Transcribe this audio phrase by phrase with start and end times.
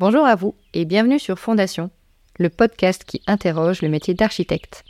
[0.00, 1.90] Bonjour à vous et bienvenue sur Fondation,
[2.38, 4.84] le podcast qui interroge le métier d'architecte.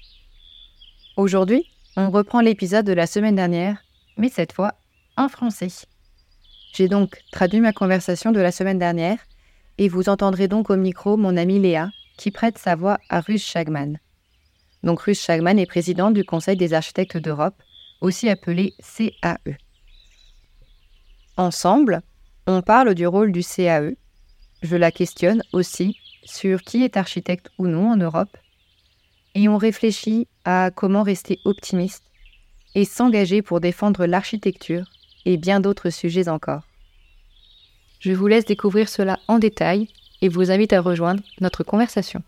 [1.16, 1.64] Aujourd'hui,
[1.96, 3.82] on reprend l'épisode de la semaine dernière,
[4.18, 4.74] mais cette fois
[5.16, 5.86] en français.
[6.74, 9.16] J'ai donc traduit ma conversation de la semaine dernière
[9.78, 13.40] et vous entendrez donc au micro mon amie Léa qui prête sa voix à Ruth
[13.40, 13.96] Schagman.
[14.82, 17.62] Donc Ruth Schagman est présidente du Conseil des architectes d'Europe,
[18.02, 19.56] aussi appelé CAE.
[21.38, 22.02] Ensemble,
[22.46, 23.94] on parle du rôle du CAE
[24.62, 28.36] je la questionne aussi sur qui est architecte ou non en Europe.
[29.34, 32.04] Et on réfléchit à comment rester optimiste
[32.74, 34.84] et s'engager pour défendre l'architecture
[35.24, 36.62] et bien d'autres sujets encore.
[38.00, 39.88] Je vous laisse découvrir cela en détail
[40.22, 42.22] et vous invite à rejoindre notre conversation.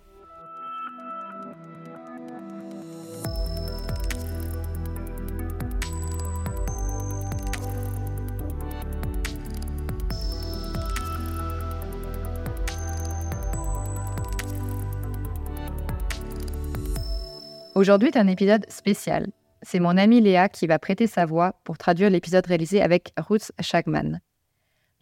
[17.81, 19.29] Aujourd'hui est un épisode spécial.
[19.63, 23.53] C'est mon amie Léa qui va prêter sa voix pour traduire l'épisode réalisé avec Ruth
[23.59, 24.21] Schagman.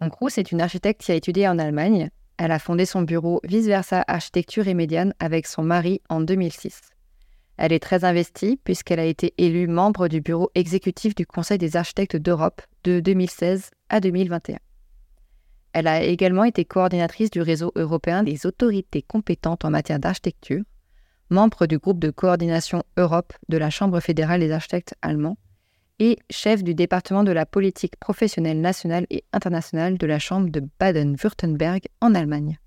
[0.01, 2.09] Donc Ruth est une architecte qui a étudié en Allemagne.
[2.37, 6.83] Elle a fondé son bureau Vice Versa Architecture et Médiane avec son mari en 2006.
[7.57, 11.75] Elle est très investie puisqu'elle a été élue membre du bureau exécutif du Conseil des
[11.75, 14.59] architectes d'Europe de 2016 à 2021.
[15.73, 20.63] Elle a également été coordinatrice du réseau européen des autorités compétentes en matière d'architecture
[21.31, 25.39] membre du groupe de coordination Europe de la Chambre fédérale des architectes allemands
[25.99, 30.63] et chef du département de la politique professionnelle nationale et internationale de la Chambre de
[30.79, 32.59] Baden-Württemberg en Allemagne.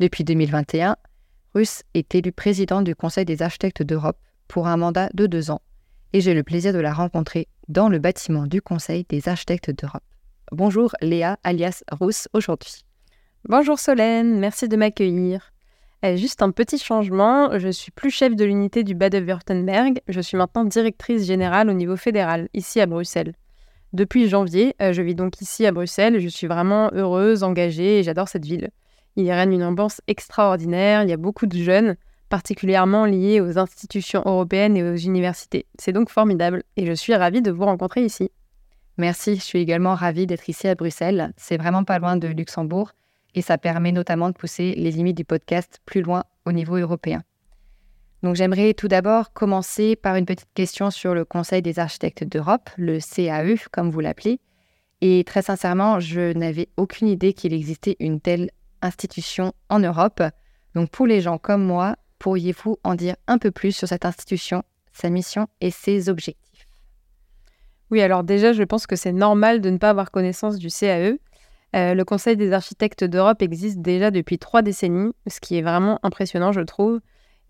[0.00, 0.96] Depuis 2021,
[1.54, 5.62] Russ est élu président du Conseil des architectes d'Europe pour un mandat de deux ans
[6.12, 10.02] et j'ai le plaisir de la rencontrer dans le bâtiment du Conseil des architectes d'Europe.
[10.52, 12.84] Bonjour Léa alias Russ aujourd'hui.
[13.48, 15.52] Bonjour Solène, merci de m'accueillir.
[16.04, 20.36] Eh, juste un petit changement, je suis plus chef de l'unité du Bade-Württemberg, je suis
[20.36, 23.34] maintenant directrice générale au niveau fédéral, ici à Bruxelles.
[23.92, 28.02] Depuis janvier, euh, je vis donc ici à Bruxelles je suis vraiment heureuse, engagée et
[28.04, 28.70] j'adore cette ville.
[29.16, 31.96] Il y règne une ambiance extraordinaire, il y a beaucoup de jeunes,
[32.28, 35.66] particulièrement liés aux institutions européennes et aux universités.
[35.80, 38.30] C'est donc formidable et je suis ravie de vous rencontrer ici.
[38.98, 41.32] Merci, je suis également ravie d'être ici à Bruxelles.
[41.36, 42.92] C'est vraiment pas loin de Luxembourg
[43.38, 47.22] et ça permet notamment de pousser les limites du podcast plus loin au niveau européen.
[48.24, 52.68] Donc j'aimerais tout d'abord commencer par une petite question sur le Conseil des architectes d'Europe,
[52.76, 54.40] le CAE comme vous l'appelez.
[55.00, 58.50] Et très sincèrement, je n'avais aucune idée qu'il existait une telle
[58.82, 60.20] institution en Europe.
[60.74, 64.64] Donc pour les gens comme moi, pourriez-vous en dire un peu plus sur cette institution,
[64.92, 66.66] sa mission et ses objectifs?
[67.92, 71.18] Oui, alors déjà, je pense que c'est normal de ne pas avoir connaissance du CAE.
[71.76, 75.98] Euh, le Conseil des architectes d'Europe existe déjà depuis trois décennies, ce qui est vraiment
[76.02, 77.00] impressionnant, je trouve.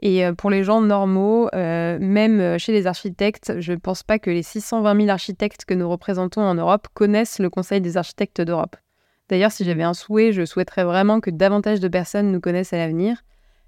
[0.00, 4.18] Et euh, pour les gens normaux, euh, même chez les architectes, je ne pense pas
[4.18, 8.40] que les 620 000 architectes que nous représentons en Europe connaissent le Conseil des architectes
[8.40, 8.76] d'Europe.
[9.28, 12.78] D'ailleurs, si j'avais un souhait, je souhaiterais vraiment que davantage de personnes nous connaissent à
[12.78, 13.22] l'avenir.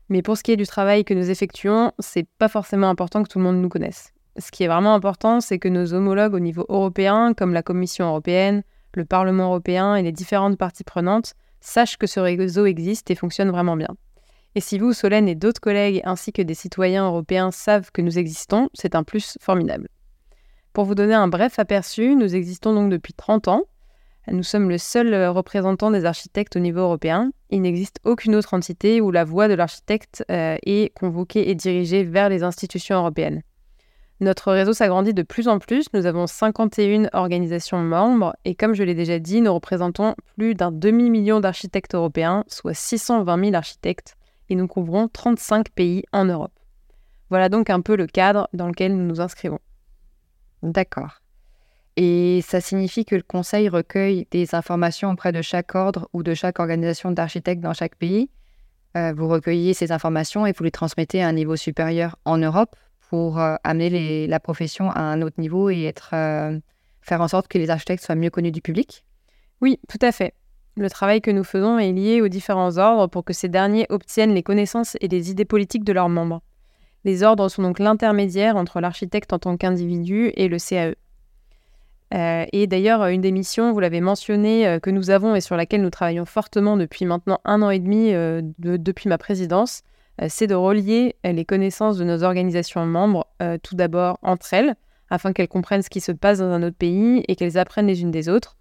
[0.08, 3.28] Mais pour ce qui est du travail que nous effectuons, c'est pas forcément important que
[3.28, 4.12] tout le monde nous connaisse.
[4.38, 8.06] Ce qui est vraiment important, c'est que nos homologues au niveau européen, comme la Commission
[8.06, 8.62] européenne,
[8.94, 13.50] le Parlement européen et les différentes parties prenantes sachent que ce réseau existe et fonctionne
[13.50, 13.96] vraiment bien.
[14.54, 18.18] Et si vous, Solène et d'autres collègues ainsi que des citoyens européens savent que nous
[18.18, 19.88] existons, c'est un plus formidable.
[20.72, 23.62] Pour vous donner un bref aperçu, nous existons donc depuis 30 ans.
[24.30, 27.32] Nous sommes le seul représentant des architectes au niveau européen.
[27.50, 32.04] Il n'existe aucune autre entité où la voix de l'architecte euh, est convoquée et dirigée
[32.04, 33.42] vers les institutions européennes.
[34.20, 35.86] Notre réseau s'agrandit de plus en plus.
[35.94, 40.70] Nous avons 51 organisations membres et comme je l'ai déjà dit, nous représentons plus d'un
[40.70, 44.16] demi-million d'architectes européens, soit 620 000 architectes,
[44.50, 46.52] et nous couvrons 35 pays en Europe.
[47.30, 49.60] Voilà donc un peu le cadre dans lequel nous nous inscrivons.
[50.62, 51.22] D'accord.
[51.96, 56.34] Et ça signifie que le Conseil recueille des informations auprès de chaque ordre ou de
[56.34, 58.28] chaque organisation d'architectes dans chaque pays?
[58.96, 62.76] Euh, vous recueillez ces informations et vous les transmettez à un niveau supérieur en Europe?
[63.10, 66.60] Pour euh, amener la profession à un autre niveau et euh,
[67.02, 69.04] faire en sorte que les architectes soient mieux connus du public
[69.60, 70.32] Oui, tout à fait.
[70.76, 74.32] Le travail que nous faisons est lié aux différents ordres pour que ces derniers obtiennent
[74.32, 76.40] les connaissances et les idées politiques de leurs membres.
[77.04, 80.94] Les ordres sont donc l'intermédiaire entre l'architecte en tant qu'individu et le CAE.
[82.14, 85.82] Euh, et d'ailleurs, une des missions, vous l'avez mentionné, que nous avons et sur laquelle
[85.82, 88.12] nous travaillons fortement depuis maintenant un an et demi,
[88.58, 89.82] depuis ma présidence,
[90.28, 94.74] c'est de relier euh, les connaissances de nos organisations membres, euh, tout d'abord entre elles,
[95.08, 98.02] afin qu'elles comprennent ce qui se passe dans un autre pays et qu'elles apprennent les
[98.02, 98.56] unes des autres,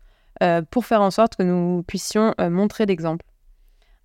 [0.71, 3.25] pour faire en sorte que nous puissions montrer l'exemple.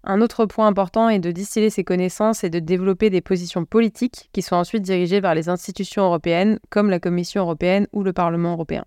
[0.07, 4.29] Un autre point important est de distiller ces connaissances et de développer des positions politiques
[4.33, 8.53] qui soient ensuite dirigées vers les institutions européennes comme la Commission européenne ou le Parlement
[8.53, 8.85] européen.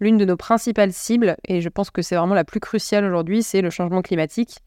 [0.00, 3.42] L'une de nos principales cibles, et je pense que c'est vraiment la plus cruciale aujourd'hui,
[3.42, 4.58] c'est le changement climatique.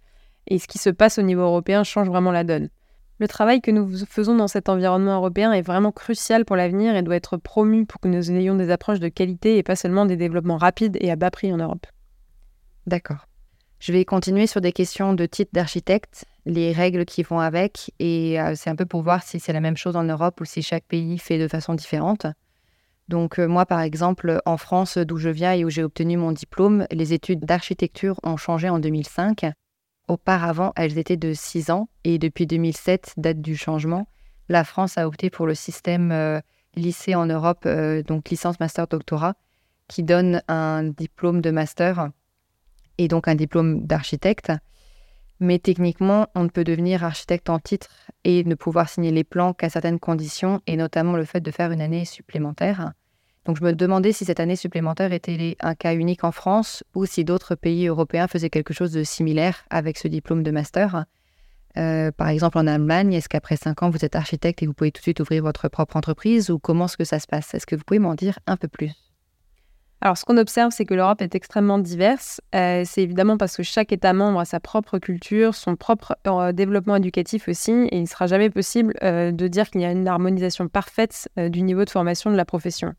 [0.47, 2.69] Et ce qui se passe au niveau européen change vraiment la donne.
[3.19, 7.01] Le travail que nous faisons dans cet environnement européen est vraiment crucial pour l'avenir et
[7.01, 10.17] doit être promu pour que nous ayons des approches de qualité et pas seulement des
[10.17, 11.87] développements rapides et à bas prix en Europe.
[12.85, 13.27] D'accord.
[13.79, 18.39] Je vais continuer sur des questions de titre d'architecte, les règles qui vont avec, et
[18.39, 20.61] euh, c'est un peu pour voir si c'est la même chose en Europe ou si
[20.61, 22.25] chaque pays fait de façon différente.
[23.07, 26.31] Donc euh, moi, par exemple, en France, d'où je viens et où j'ai obtenu mon
[26.31, 29.45] diplôme, les études d'architecture ont changé en 2005.
[30.07, 34.07] Auparavant, elles étaient de 6 ans et depuis 2007, date du changement,
[34.49, 36.39] la France a opté pour le système euh,
[36.75, 39.35] lycée en Europe, euh, donc licence, master, doctorat,
[39.87, 42.09] qui donne un diplôme de master
[42.97, 44.51] et donc un diplôme d'architecte.
[45.39, 47.89] Mais techniquement, on ne peut devenir architecte en titre
[48.23, 51.71] et ne pouvoir signer les plans qu'à certaines conditions, et notamment le fait de faire
[51.71, 52.93] une année supplémentaire.
[53.47, 57.05] Donc je me demandais si cette année supplémentaire était un cas unique en France ou
[57.05, 61.05] si d'autres pays européens faisaient quelque chose de similaire avec ce diplôme de master.
[61.77, 64.91] Euh, par exemple, en Allemagne, est-ce qu'après cinq ans, vous êtes architecte et vous pouvez
[64.91, 67.53] tout de suite ouvrir votre propre entreprise ou comment est-ce que ça se passe?
[67.53, 68.91] Est-ce que vous pouvez m'en dire un peu plus?
[70.01, 72.41] Alors, ce qu'on observe, c'est que l'Europe est extrêmement diverse.
[72.53, 76.51] Euh, c'est évidemment parce que chaque État membre a sa propre culture, son propre euh,
[76.51, 80.07] développement éducatif aussi, et il ne sera jamais possible de dire qu'il y a une
[80.07, 82.93] harmonisation parfaite du niveau de formation de la profession.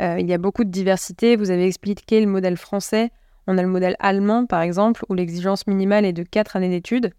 [0.00, 1.36] Euh, il y a beaucoup de diversité.
[1.36, 3.10] Vous avez expliqué le modèle français.
[3.46, 7.12] On a le modèle allemand, par exemple, où l'exigence minimale est de 4 années d'études.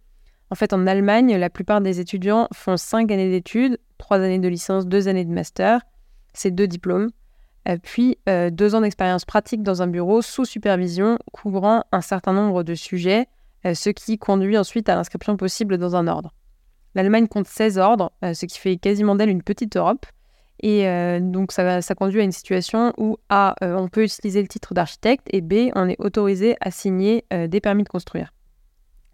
[0.52, 4.48] En fait, en Allemagne, la plupart des étudiants font 5 années d'études, 3 années de
[4.48, 5.82] licence, 2 années de master.
[6.34, 7.10] C'est deux diplômes.
[7.68, 12.34] Euh, puis 2 euh, ans d'expérience pratique dans un bureau sous supervision, couvrant un certain
[12.34, 13.28] nombre de sujets,
[13.66, 16.34] ce qui conduit ensuite à l'inscription possible dans un ordre.
[16.96, 20.06] L'Allemagne compte 16 ordres, ce qui fait quasiment d'elle une petite Europe.
[20.62, 24.48] Et euh, donc, ça, conduit à une situation où A, euh, on peut utiliser le
[24.48, 28.34] titre d'architecte et B, on est autorisé à signer euh, des permis de construire.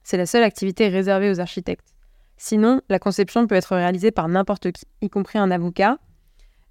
[0.03, 1.93] C'est la seule activité réservée aux architectes.
[2.37, 5.99] Sinon, la conception peut être réalisée par n'importe qui, y compris un avocat.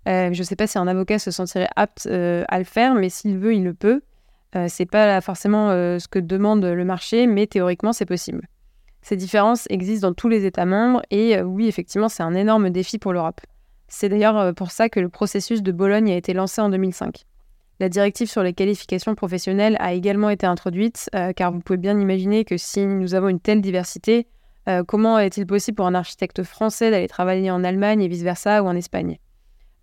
[0.06, 3.38] je ne sais pas si un avocat se sentirait apte à le faire, mais s'il
[3.38, 4.02] veut, il le peut.
[4.68, 8.46] c'est pas forcément ce que demande le marché, mais théoriquement, c'est possible.
[9.00, 12.98] Ces différences existent dans tous les États membres et oui, effectivement, c'est un énorme défi
[12.98, 13.40] pour l'Europe.
[13.88, 17.24] C'est d'ailleurs euh, pour ça que le processus de Bologne a été lancé en 2005.
[17.80, 21.98] La directive sur les qualifications professionnelles a également été introduite, euh, car vous pouvez bien
[21.98, 24.26] imaginer que si nous avons une telle diversité,
[24.68, 28.66] euh, comment est-il possible pour un architecte français d'aller travailler en Allemagne et vice-versa ou
[28.66, 29.18] en Espagne?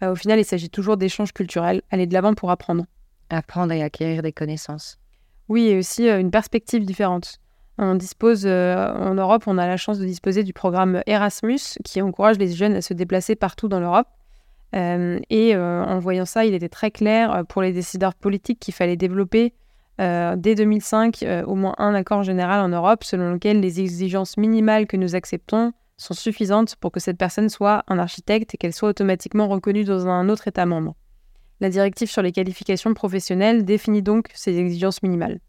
[0.04, 2.86] Au final, il s'agit toujours d'échanges culturels, aller de l'avant pour apprendre.
[3.30, 4.98] Apprendre et acquérir des connaissances.
[5.48, 7.38] Oui, et aussi une perspective différente.
[7.84, 12.00] On dispose, euh, en Europe, on a la chance de disposer du programme Erasmus qui
[12.00, 14.08] encourage les jeunes à se déplacer partout dans l'Europe.
[14.76, 18.76] Euh, et euh, en voyant ça, il était très clair pour les décideurs politiques qu'il
[18.76, 19.54] fallait développer
[20.00, 24.98] dès 2005 au moins un accord général en Europe selon lequel les exigences minimales que
[24.98, 29.48] nous acceptons sont suffisantes pour que cette personne soit un architecte et qu'elle soit automatiquement
[29.48, 30.96] reconnue dans un autre État membre.
[31.60, 35.40] La directive sur les qualifications professionnelles définit donc ces exigences minimales.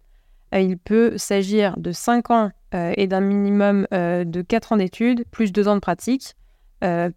[0.55, 4.77] Euh, il peut s'agir de 5 ans euh, et d'un minimum euh, de 4 ans
[4.77, 6.35] d'études, plus 2 ans de pratique,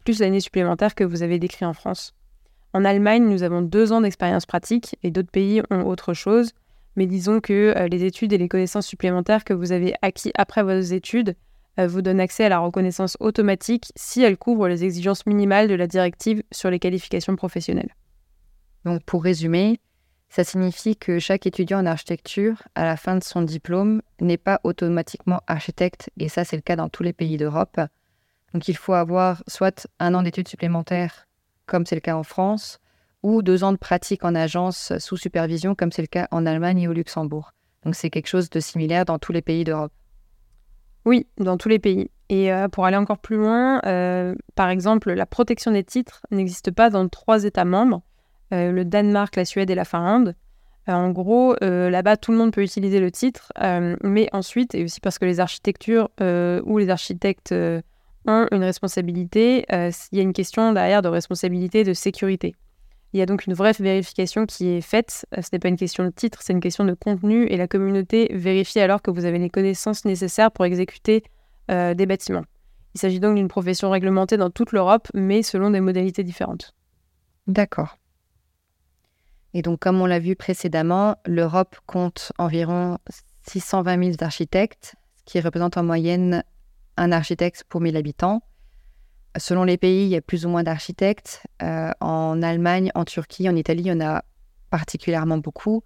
[0.03, 2.13] plus l'année supplémentaire que vous avez décrit en France.
[2.73, 6.51] En Allemagne, nous avons 2 ans d'expérience pratique et d'autres pays ont autre chose.
[6.95, 10.79] Mais disons que les études et les connaissances supplémentaires que vous avez acquis après vos
[10.79, 11.35] études
[11.79, 15.87] vous donnent accès à la reconnaissance automatique si elles couvrent les exigences minimales de la
[15.87, 17.95] directive sur les qualifications professionnelles.
[18.85, 19.79] Donc pour résumer,
[20.35, 24.59] ça signifie que chaque étudiant en architecture, à la fin de son diplôme, n'est pas
[24.65, 27.79] automatiquement architecte, et ça c'est le cas dans tous les pays d'Europe.
[28.53, 31.25] Donc il faut avoir soit un an d'études supplémentaires,
[31.67, 32.79] comme c'est le cas en France,
[33.23, 36.81] ou deux ans de pratique en agence sous supervision, comme c'est le cas en Allemagne
[36.81, 37.53] et au Luxembourg.
[37.85, 39.93] Donc c'est quelque chose de similaire dans tous les pays d'Europe.
[41.05, 42.11] Oui, dans tous les pays.
[42.27, 46.71] Et euh, pour aller encore plus loin, euh, par exemple, la protection des titres n'existe
[46.71, 48.01] pas dans trois États membres.
[48.53, 50.35] Euh, le Danemark, la Suède et la Finlande.
[50.87, 53.51] Euh, en gros, euh, là-bas, tout le monde peut utiliser le titre,
[54.03, 57.53] mais ensuite, et aussi parce que les architectures ou les architectes
[58.27, 62.55] ont une responsabilité, il y a une question derrière de responsabilité de sécurité.
[63.13, 65.25] Il y a donc une vraie vérification qui est faite.
[65.31, 68.29] Ce n'est pas une question de titre, c'est une question de contenu et la communauté
[68.33, 71.23] vérifie alors que vous avez les connaissances nécessaires pour exécuter
[71.69, 72.43] des bâtiments.
[72.93, 76.73] Il s'agit donc d'une profession réglementée dans toute l'Europe, mais selon des modalités différentes.
[77.47, 77.97] D'accord.
[79.55, 82.97] Et donc, comme on l'a vu précédemment, l'Europe compte environ
[83.47, 86.43] 620 000 architectes, ce qui représente en moyenne
[86.97, 88.43] un architecte pour 1000 habitants.
[89.37, 91.41] Selon les pays, il y a plus ou moins d'architectes.
[91.63, 94.25] Euh, en Allemagne, en Turquie, en Italie, il y en a
[94.71, 95.83] particulièrement beaucoup.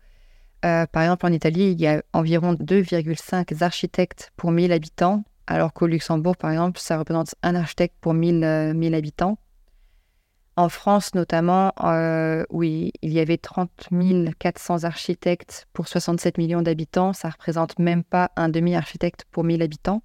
[0.65, 5.73] Euh, par exemple, en Italie, il y a environ 2,5 architectes pour 1000 habitants, alors
[5.73, 9.37] qu'au Luxembourg, par exemple, ça représente un architecte pour 1000, 1000 habitants.
[10.59, 13.71] En France, notamment, euh, oui, il y avait 30
[14.39, 17.13] 400 architectes pour 67 millions d'habitants.
[17.13, 20.03] Ça représente même pas un demi-architecte pour 1000 habitants.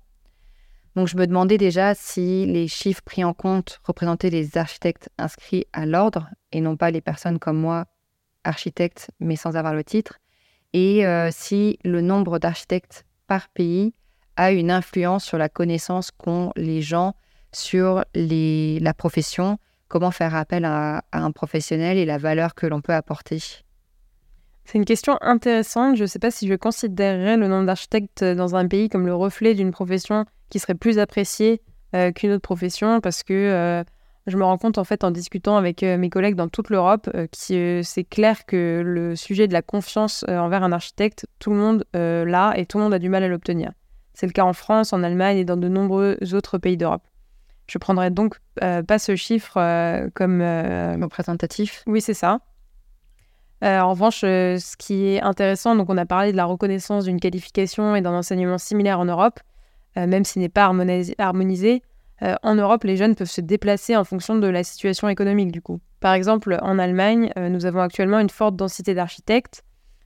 [0.95, 5.67] Donc, je me demandais déjà si les chiffres pris en compte représentaient les architectes inscrits
[5.73, 7.87] à l'ordre et non pas les personnes comme moi,
[8.45, 10.21] architectes, mais sans avoir le titre.
[10.73, 13.93] Et euh, si le nombre d'architectes par pays
[14.37, 17.17] a une influence sur la connaissance qu'ont les gens
[17.51, 22.95] sur la profession comment faire appel à, un professionnel et la valeur que l'on peut
[22.95, 23.43] apporter?
[24.65, 25.97] C'est une question intéressante.
[25.97, 29.15] Je ne sais pas si je considérerais le nombre d'architectes dans un pays comme le
[29.15, 31.61] reflet d'une profession qui serait plus appréciée
[31.95, 33.85] euh, qu'une autre profession parce que euh,
[34.27, 37.11] je me rends compte en fait en discutant avec euh, mes collègues dans toute l'Europe
[37.13, 41.85] que c'est clair que le sujet de la confiance envers un architecte, tout le monde
[41.93, 43.73] l'a et tout le monde a du mal à l'obtenir.
[44.15, 47.03] C'est le cas en France, en Allemagne et dans de nombreux autres pays d'Europe.
[47.67, 51.83] Je prendrais donc euh, pas ce chiffre euh, comme euh, représentatif.
[51.87, 52.41] Oui, c'est ça.
[53.63, 57.97] en revanche, ce qui est intéressant, donc on a parlé de la reconnaissance d'une qualification
[57.97, 59.41] et d'un enseignement similaire en Europe,
[59.97, 60.65] même s'il n'est pas
[61.19, 61.83] harmonisé.
[62.43, 65.81] en Europe, les jeunes peuvent se déplacer en fonction de la situation économique du coup.
[66.01, 69.63] Par exemple, en Allemagne, nous avons actuellement une forte densité d'architectes,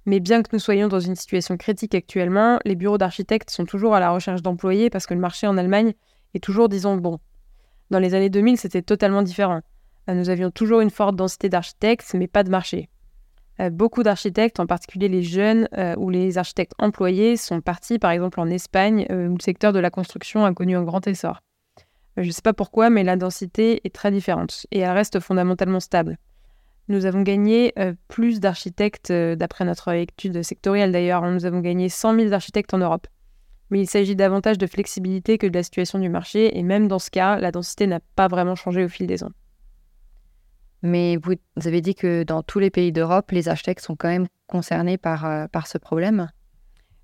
[0.06, 3.94] mais bien que nous soyons dans une situation critique actuellement, les bureaux d'architectes sont toujours
[3.94, 5.94] à la recherche d'employés parce que le marché en Allemagne
[6.34, 7.18] est toujours, disons, bon.
[7.90, 9.62] Dans les années 2000, c'était totalement différent.
[10.08, 12.88] Euh, nous avions toujours une forte densité d'architectes, mais pas de marché.
[13.60, 18.10] Euh, beaucoup d'architectes, en particulier les jeunes euh, ou les architectes employés, sont partis par
[18.10, 21.40] exemple en Espagne, où le secteur de la construction a connu un grand essor.
[22.16, 25.80] je ne sais pas pourquoi, mais la densité est très différente et elle reste fondamentalement
[25.80, 26.18] stable.
[26.88, 27.74] Nous avons gagné
[28.08, 33.06] plus d'architectes, d'après notre étude sectorielle d'ailleurs, nous avons gagné 100 000 architectes en Europe
[33.70, 36.98] mais il s'agit davantage de flexibilité que de la situation du marché, et même dans
[36.98, 39.32] ce cas, la densité n'a pas vraiment changé au fil des ans.
[40.82, 41.34] Mais vous
[41.66, 45.24] avez dit que dans tous les pays d'Europe, les architectes sont quand même concernés par,
[45.26, 46.28] euh, par ce problème.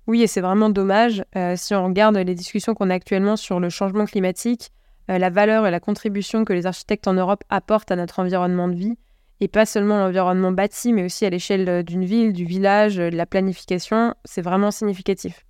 [0.07, 1.23] Oui, et c'est vraiment dommage.
[1.35, 4.71] Euh, si on regarde les discussions qu'on a actuellement sur le changement climatique,
[5.09, 8.67] euh, la valeur et la contribution que les architectes en Europe apportent à notre environnement
[8.67, 8.97] de vie,
[9.41, 13.25] et pas seulement l'environnement bâti, mais aussi à l'échelle d'une ville, du village, de la
[13.25, 15.44] planification, c'est vraiment significatif.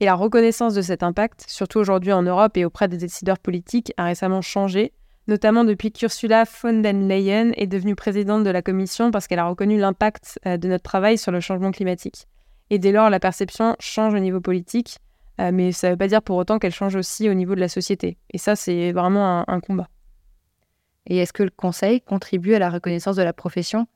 [0.00, 3.92] Et la reconnaissance de cet impact, surtout aujourd'hui en Europe et auprès des décideurs politiques,
[3.98, 4.94] a récemment changé,
[5.28, 9.46] notamment depuis qu'Ursula von der Leyen est devenue présidente de la Commission parce qu'elle a
[9.46, 12.26] reconnu l'impact euh, de notre travail sur le changement climatique.
[12.70, 14.98] Et dès lors, la perception change au niveau politique,
[15.38, 17.60] euh, mais ça ne veut pas dire pour autant qu'elle change aussi au niveau de
[17.60, 18.16] la société.
[18.32, 19.88] Et ça, c'est vraiment un combat.
[21.06, 23.86] Et est-ce que le Conseil contribue à la reconnaissance de la profession?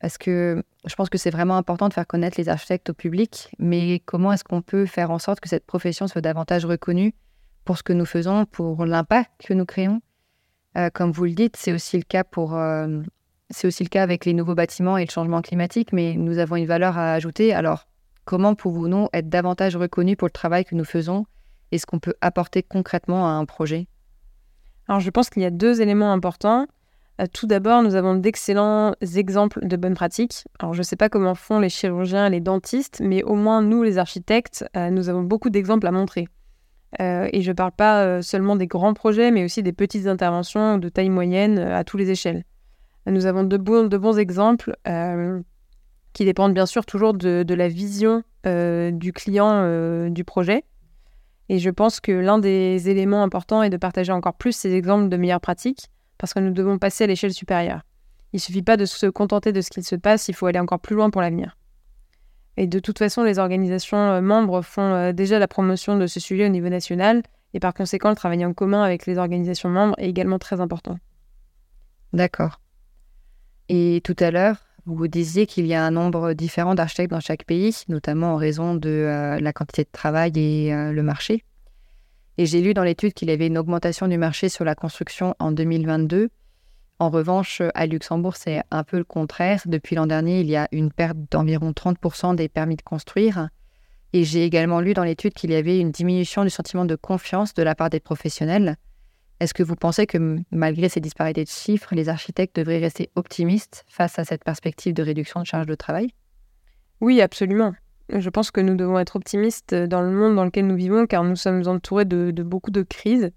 [0.00, 3.50] Parce que je pense que c'est vraiment important de faire connaître les architectes au public,
[3.58, 7.14] mais comment est-ce qu'on peut faire en sorte que cette profession soit davantage reconnue
[7.64, 10.00] pour ce que nous faisons, pour l'impact que nous créons?
[10.76, 13.02] Euh, Comme vous le dites, c'est aussi le cas pour, euh,
[13.50, 16.56] c'est aussi le cas avec les nouveaux bâtiments et le changement climatique, mais nous avons
[16.56, 17.52] une valeur à ajouter.
[17.52, 17.86] Alors,
[18.24, 21.26] comment pouvons-nous être davantage reconnus pour le travail que nous faisons
[21.72, 23.88] et ce qu'on peut apporter concrètement à un projet?
[24.86, 26.66] Alors, je pense qu'il y a deux éléments importants.
[27.20, 30.44] Euh, tout d'abord, nous avons d'excellents exemples de bonnes pratiques.
[30.60, 33.60] Alors, je ne sais pas comment font les chirurgiens et les dentistes, mais au moins
[33.62, 36.28] nous, les architectes, euh, nous avons beaucoup d'exemples à montrer.
[37.00, 40.78] Euh, et je ne parle pas seulement des grands projets, mais aussi des petites interventions
[40.78, 42.44] de taille moyenne à toutes les échelles.
[43.06, 44.76] Nous avons de, bons, exemples
[46.12, 50.64] qui dépendent bien sûr toujours de la vision du client du projet.
[51.50, 55.10] Et je pense que l'un des éléments importants est de partager encore plus ces exemples
[55.10, 57.82] de meilleures pratiques parce que nous devons passer à l'échelle supérieure.
[58.32, 60.58] Il ne suffit pas de se contenter de ce qu'il se passe, il faut aller
[60.58, 61.56] encore plus loin pour l'avenir.
[62.56, 66.18] Et de toute façon, les organisations euh, membres font euh, déjà la promotion de ce
[66.18, 67.22] sujet au niveau national,
[67.54, 70.98] et par conséquent, le travail en commun avec les organisations membres est également très important.
[72.12, 72.60] D'accord.
[73.68, 74.56] Et tout à l'heure,
[74.86, 78.74] vous disiez qu'il y a un nombre différent d'architectes dans chaque pays, notamment en raison
[78.74, 81.44] de euh, la quantité de travail et le marché.
[82.38, 85.34] Et j'ai lu dans l'étude qu'il y avait une augmentation du marché sur la construction
[85.40, 86.30] en 2022.
[87.00, 89.62] En revanche, à Luxembourg, c'est un peu le contraire.
[89.66, 93.48] Depuis l'an dernier, il y a une perte d'environ 30% des permis de construire.
[94.12, 97.54] Et j'ai également lu dans l'étude qu'il y avait une diminution du sentiment de confiance
[97.54, 98.76] de la part des professionnels.
[99.40, 103.84] Est-ce que vous pensez que malgré ces disparités de chiffres, les architectes devraient rester optimistes
[103.88, 106.14] face à cette perspective de réduction de charge de travail?
[107.00, 107.74] Oui, absolument.
[108.10, 111.24] Je pense que nous devons être optimistes dans le monde dans lequel nous vivons, car
[111.24, 113.30] nous sommes entourés de, beaucoup de crises,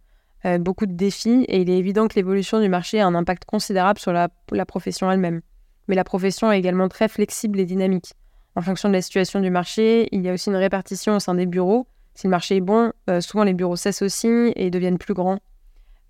[0.45, 3.45] euh, beaucoup de défis, et il est évident que l'évolution du marché a un impact
[3.45, 4.29] considérable sur la,
[4.65, 5.41] profession elle-même.
[5.87, 8.13] Mais la profession est également très flexible et dynamique.
[8.55, 11.35] En fonction de la situation du marché, il y a aussi une répartition au sein
[11.35, 11.87] des bureaux.
[12.13, 15.39] Si le marché est bon, euh, souvent les bureaux s'associent et deviennent plus grands.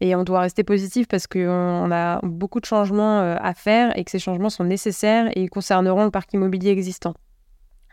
[0.01, 4.03] Et on doit rester positif parce qu'on a beaucoup de changements euh, à faire et
[4.03, 7.13] que ces changements sont nécessaires et ils concerneront le parc immobilier existant.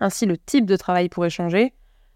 [0.00, 1.75] Ainsi, le type de travail pourrait changer.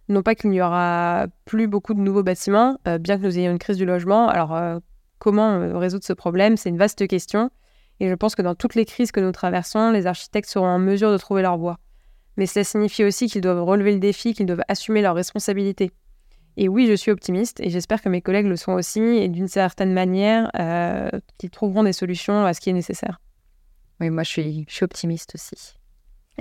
[0.09, 3.53] Non pas qu'il n'y aura plus beaucoup de nouveaux bâtiments, euh, bien que nous ayons
[3.53, 4.29] une crise du logement.
[4.29, 4.79] Alors, euh,
[5.19, 6.57] comment résoudre ce problème?
[6.57, 7.51] C'est une vaste question.
[8.01, 10.79] Et je pense que dans toutes les crises que nous traversons, les architectes seront en
[10.79, 11.79] mesure de trouver leur voie.
[12.37, 15.93] Mais cela signifie aussi qu'ils doivent relever le défi, qu'ils doivent assumer leurs responsabilités.
[16.57, 19.49] Et oui, je suis optimiste et j'espère que mes collègues le sont aussi et d'une
[19.49, 21.09] certaine manière, euh,
[21.39, 23.21] qu'ils trouveront des solutions à ce qui est nécessaire.
[24.01, 25.75] Oui, moi je suis optimiste aussi.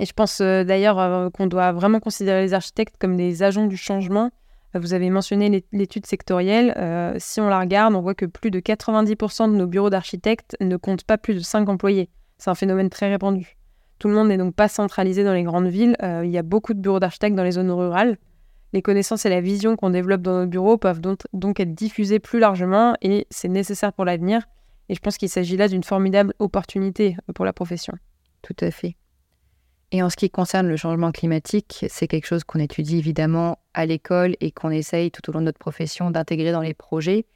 [0.02, 3.66] Et je pense euh, d'ailleurs euh, qu'on doit vraiment considérer les architectes comme des agents
[3.66, 4.32] du changement.
[4.74, 6.74] Vous avez mentionné l'étude sectorielle.
[7.18, 10.78] si on la regarde, on voit que plus de 90% de nos bureaux d'architectes ne
[10.78, 12.08] comptent pas plus de 5 employés.
[12.38, 13.58] C'est un phénomène très répandu.
[13.98, 15.94] Tout le monde n'est donc pas centralisé dans les grandes villes.
[16.00, 18.16] il y a beaucoup de bureaux d'architectes dans les zones rurales.
[18.72, 22.38] Les connaissances et la vision qu'on développe dans nos bureaux peuvent donc être diffusées plus
[22.38, 24.48] largement et c'est nécessaire pour l'avenir.
[24.88, 27.92] Et je pense qu'il s'agit là d'une formidable opportunité pour la profession.
[28.40, 28.96] Tout à fait.
[29.94, 33.84] Et en ce qui concerne le changement climatique, c'est quelque chose qu'on étudie évidemment à
[33.84, 37.26] l'école et qu'on essaye tout au long de notre profession d'intégrer dans les projets.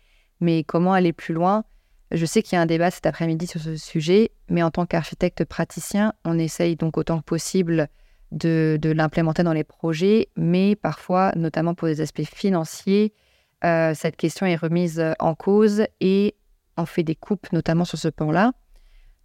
[0.40, 1.64] Mais comment aller plus loin?
[2.12, 4.86] Je sais qu'il y a un débat cet après-midi sur ce sujet, mais en tant
[4.86, 7.88] qu'architecte praticien, on essaye donc autant que possible
[8.32, 13.12] de, l'implémenter dans les projets, mais parfois, notamment pour des aspects financiers,
[13.64, 16.34] euh, cette question est remise en cause et
[16.78, 18.52] on fait des coupes, notamment sur ce pan-là.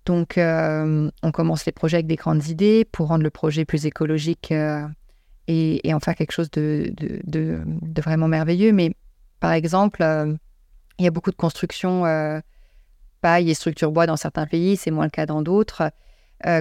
[0.05, 3.86] Donc, euh, on commence les projets avec des grandes idées pour rendre le projet plus
[3.86, 4.88] écologique euh,
[5.48, 7.63] et, en faire quelque chose de,
[8.02, 8.71] vraiment merveilleux.
[8.71, 8.95] Mais
[9.39, 10.04] par exemple,
[10.97, 12.04] il y a beaucoup de constructions
[13.21, 15.91] paille et structure bois dans certains pays, c'est moins le cas dans d'autres.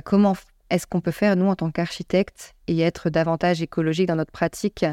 [0.05, 0.35] comment
[0.71, 4.87] est-ce qu'on peut faire, nous, en tant qu'architectes, et être davantage écologique dans notre pratique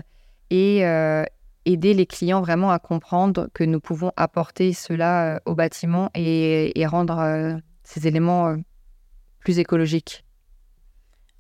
[0.50, 1.24] et euh,
[1.66, 6.86] aider les clients vraiment à comprendre que nous pouvons apporter cela euh, au bâtiment et,
[6.88, 7.56] rendre euh,
[7.88, 8.56] ces éléments
[9.40, 10.26] plus écologiques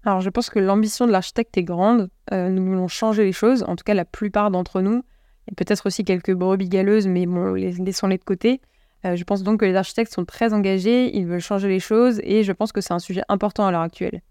[0.05, 2.09] Alors, je pense que l'ambition de l'architecte est grande.
[2.31, 5.03] nous voulons changer les choses, en tout cas la plupart d'entre nous.
[5.49, 8.61] Et peut-être aussi quelques brebis galeuses, mais bon, laissons-les de côté.
[9.03, 12.43] je pense donc que les architectes sont très engagés, ils veulent changer les choses et
[12.43, 14.21] je pense que c'est un sujet important à l'heure actuelle.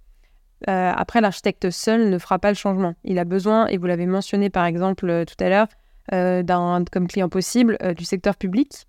[0.69, 2.95] Euh, après, l'architecte seul ne fera pas le changement.
[3.05, 5.69] Il a besoin, et vous l'avez mentionné par exemple euh, tout à l'heure,
[6.13, 8.87] euh, d'un comme client possible du secteur public.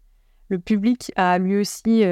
[0.49, 2.03] Le public a lui aussi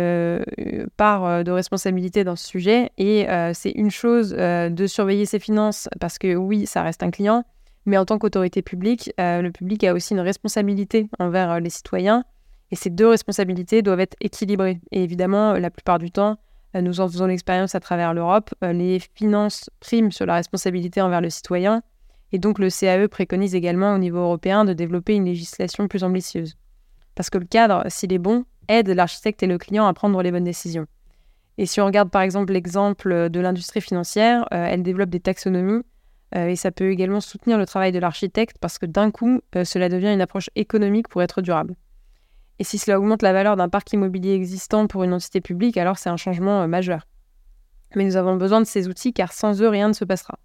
[0.97, 6.17] part de responsabilité dans ce sujet et c'est une chose de surveiller ses finances parce
[6.17, 7.45] que oui, ça reste un client,
[7.85, 12.25] mais en tant qu'autorité publique, le public a aussi une responsabilité envers les citoyens
[12.71, 14.79] et ces deux responsabilités doivent être équilibrées.
[14.91, 16.37] Et évidemment, la plupart du temps,
[16.75, 18.53] euh, nous en faisons l'expérience à travers l'Europe.
[18.63, 21.83] Euh, les finances priment sur la responsabilité envers le citoyen.
[22.31, 26.57] Et donc le CAE préconise également au niveau européen de développer une législation plus ambitieuse.
[27.15, 30.31] Parce que le cadre, s'il est bon, aide l'architecte et le client à prendre les
[30.31, 30.85] bonnes décisions.
[31.57, 35.83] Et si on regarde par exemple l'exemple de l'industrie financière, euh, elle développe des taxonomies
[36.35, 40.11] et ça peut également soutenir le travail de l'architecte parce que d'un coup, cela devient
[40.11, 41.75] une approche économique pour être durable.
[42.59, 45.97] Et si cela augmente la valeur d'un parc immobilier existant pour une entité publique, alors
[45.97, 47.05] c'est un changement euh, majeur.
[47.95, 50.39] Mais nous avons besoin de ces outils car sans eux, rien ne se passera.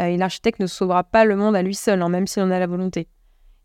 [0.00, 2.50] Euh, et l'architecte ne sauvera pas le monde à lui seul, hein, même si on
[2.50, 3.08] a la volonté.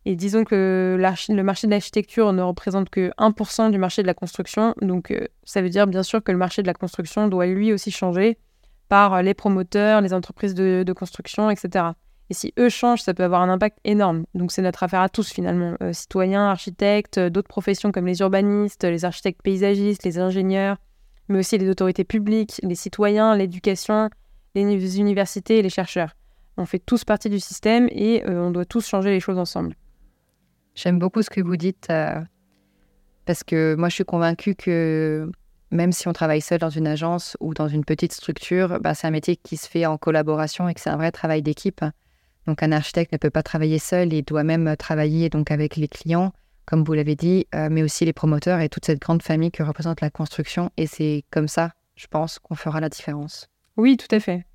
[0.05, 4.13] Et disons que le marché de l'architecture ne représente que 1% du marché de la
[4.13, 7.45] construction, donc euh, ça veut dire bien sûr que le marché de la construction doit
[7.45, 8.37] lui aussi changer
[8.87, 11.91] par les promoteurs, les entreprises de construction, etc.
[12.29, 14.25] Et si eux changent, ça peut avoir un impact énorme.
[14.35, 18.19] Donc c'est notre affaire à tous finalement, euh, citoyens, architectes, euh, d'autres professions comme les
[18.19, 20.77] urbanistes, les architectes paysagistes, les ingénieurs,
[21.27, 24.09] mais aussi les autorités publiques, les citoyens, l'éducation,
[24.53, 26.15] les universités et les chercheurs.
[26.57, 29.75] On fait tous partie du système et euh, on doit tous changer les choses ensemble.
[30.81, 31.91] J'aime beaucoup ce que vous dites
[33.25, 35.29] parce que moi je suis convaincue que
[35.71, 39.05] même si on travaille seul dans une agence ou dans une petite structure, bah, c'est
[39.05, 41.83] un métier qui se fait en collaboration et que c'est un vrai travail d'équipe.
[42.47, 45.89] Donc un architecte ne peut pas travailler seul, il doit même travailler donc avec les
[45.89, 46.31] clients,
[46.65, 49.63] comme vous l'avez dit, euh, mais aussi les promoteurs et toute cette grande famille que
[49.63, 50.71] représente la construction.
[50.77, 53.49] Et c'est comme ça, je pense, qu'on fera la différence.
[53.75, 54.45] Oui, tout à fait.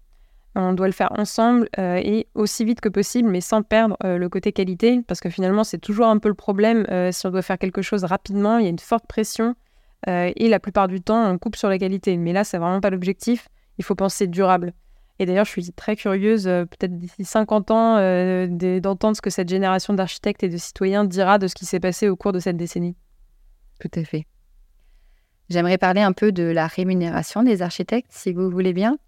[0.55, 4.19] On doit le faire ensemble euh, et aussi vite que possible, mais sans perdre euh,
[4.19, 6.87] le côté qualité, parce que finalement, c'est toujours un peu le problème.
[7.13, 9.55] si on doit faire quelque chose rapidement, il y a une forte pression
[10.07, 12.19] et la plupart du temps, on coupe sur la qualité.
[12.19, 13.49] Mais là, c'est vraiment pas l'objectif.
[13.79, 14.75] Il faut penser durable.
[15.19, 17.97] Et d'ailleurs, je suis très curieuse, peut-être d'ici 50 ans,
[18.81, 22.11] d'entendre ce que cette génération d'architectes et de citoyens dira de ce qui s'est passé
[22.11, 22.97] au cours de cette décennie.
[23.81, 24.27] Tout à fait.
[25.51, 28.99] J'aimerais parler un peu de la rémunération des architectes, si vous voulez bien.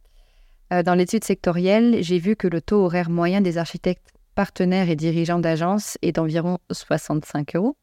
[0.70, 5.38] Dans l'étude sectorielle, j'ai vu que le taux horaire moyen des architectes partenaires et dirigeants
[5.38, 7.76] d'agence est d'environ 65 euros.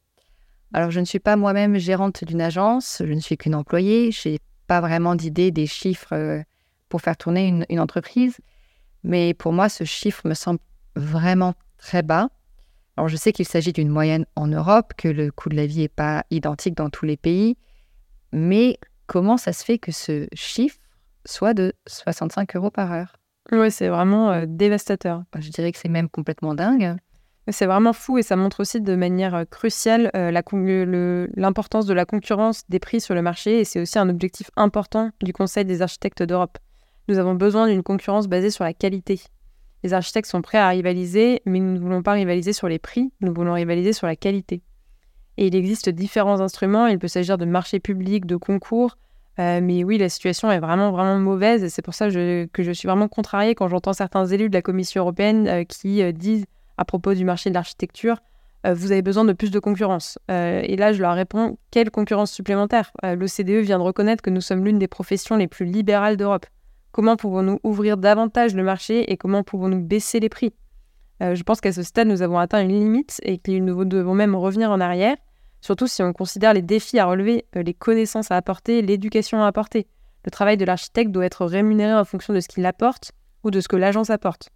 [0.71, 4.29] Alors, je ne suis pas moi-même gérante d'une agence, je ne suis qu'une employée, je
[4.29, 6.41] n'ai pas vraiment d'idée des chiffres euh,
[6.89, 8.37] pour faire tourner une, une, entreprise,
[9.03, 10.59] mais pour moi, ce chiffre me semble
[10.95, 12.29] vraiment très bas.
[12.97, 15.81] Alors, je sais qu'il s'agit d'une moyenne en Europe, que le coût de la vie
[15.81, 17.55] n'est pas identique dans tous les pays,
[18.31, 20.79] mais comment ça se fait que ce chiffre
[21.25, 23.15] soit de 65 euros par heure
[23.51, 25.23] Oui, c'est vraiment euh, dévastateur.
[25.37, 26.95] Je dirais que c'est même complètement dingue.
[27.49, 32.05] C'est vraiment fou et ça montre aussi de manière euh, cruciale euh, l'importance de la
[32.05, 35.81] concurrence des prix sur le marché et c'est aussi un objectif important du Conseil des
[35.81, 36.57] architectes d'Europe.
[37.09, 39.21] Nous avons besoin d'une concurrence basée sur la qualité.
[39.83, 43.11] Les architectes sont prêts à rivaliser, mais nous ne voulons pas rivaliser sur les prix,
[43.19, 44.61] nous voulons rivaliser sur la qualité.
[45.35, 48.97] Et il existe différents instruments, il peut s'agir de marchés publics, de concours,
[49.39, 52.71] euh, mais oui, la situation est vraiment, vraiment mauvaise et c'est pour ça que je
[52.71, 56.45] suis vraiment contrariée quand j'entends certains élus de la Commission européenne qui disent
[56.77, 58.17] à propos du marché de l'architecture,
[58.65, 60.17] euh, vous avez besoin de plus de concurrence.
[60.31, 62.91] Euh, et là, je leur réponds, quelle concurrence supplémentaire?
[63.03, 66.45] Euh, L'OCDE vient de reconnaître que nous sommes l'une des professions les plus libérales d'Europe.
[66.91, 70.53] Comment pouvons-nous ouvrir davantage le marché et comment pouvons-nous baisser les prix?
[71.21, 74.35] Je pense qu'à ce stade, nous avons atteint une limite et que nous devons même
[74.35, 75.15] revenir en arrière,
[75.63, 79.87] surtout si on considère les défis à relever, les connaissances à apporter, l'éducation à apporter.
[80.25, 83.61] Le travail de l'architecte doit être rémunéré en fonction de ce qu'il apporte ou de
[83.61, 84.49] ce que l'agence apporte.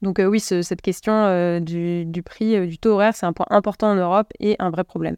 [0.00, 3.46] Donc euh, oui, cette question euh, du, prix, euh, du taux horaire, c'est un point
[3.50, 5.16] important en Europe et un vrai problème.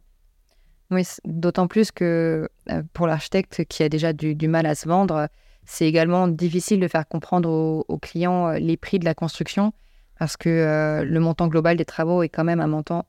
[0.90, 2.48] Oui, d'autant plus que
[2.92, 5.28] pour l'architecte qui a déjà du, mal à se vendre,
[5.64, 9.72] c'est également difficile de faire comprendre aux, clients les prix de la construction
[10.18, 13.06] parce que le montant global des travaux est quand même un montant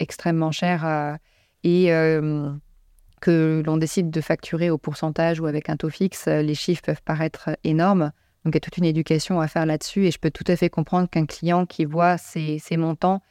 [0.00, 1.18] extrêmement cher
[1.64, 1.90] et
[3.20, 7.02] que l'on décide de facturer au pourcentage ou avec un taux fixe, les chiffres peuvent
[7.02, 8.12] paraître énormes.
[8.44, 10.56] Donc il y a toute une éducation à faire là-dessus et je peux tout à
[10.56, 13.22] fait comprendre qu'un client qui voit ces, montants,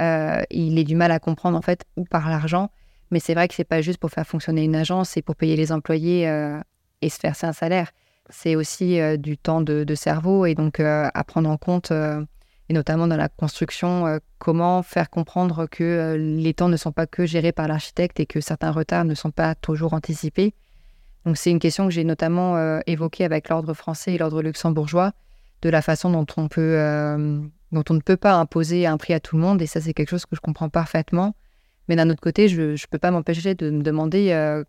[0.00, 2.70] euh, il ait du mal à comprendre en fait où par l'argent.
[3.10, 5.56] Mais c'est vrai que c'est pas juste pour faire fonctionner une agence, c'est pour payer
[5.56, 6.60] les employés euh,
[7.02, 7.90] et se verser un salaire.
[8.30, 11.92] C'est aussi euh, du temps de, cerveau et donc à prendre en compte,
[12.68, 17.26] et notamment dans la construction, comment faire comprendre que les temps ne sont pas que
[17.26, 20.54] gérés par l'architecte et que certains retards ne sont pas toujours anticipés.
[21.24, 25.12] Donc c'est une question que j'ai notamment euh, évoquée avec l'ordre français et l'ordre luxembourgeois,
[25.62, 29.14] de la façon dont on peut, euh, dont on ne peut pas imposer un prix
[29.14, 29.62] à tout le monde.
[29.62, 31.34] Et ça, c'est quelque chose que je comprends parfaitement.
[31.88, 34.64] Mais d'un autre côté, je ne peux pas m'empêcher de me demander euh,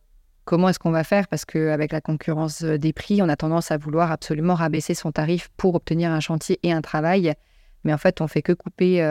[0.46, 3.78] comment est-ce qu'on va faire, parce qu'avec la concurrence des prix, on a tendance à
[3.78, 7.34] vouloir absolument rabaisser son tarif pour obtenir un chantier et un travail.
[7.84, 9.02] Mais en fait, on fait que couper